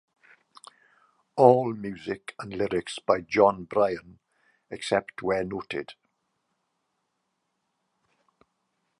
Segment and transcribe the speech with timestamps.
[1.37, 4.17] All music and lyrics by Jon Brion
[4.71, 5.93] except where noted.